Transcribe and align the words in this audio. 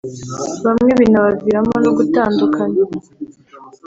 bamwe 0.65 0.91
binabaviramo 0.99 1.75
no 1.83 1.91
gutandukana 1.97 2.79